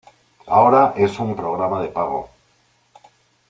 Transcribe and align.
Ahora 0.47 0.95
es 0.97 1.19
un 1.19 1.35
programa 1.35 1.79
de 1.79 1.89
pago. 1.89 2.31